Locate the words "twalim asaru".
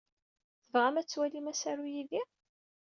1.07-1.85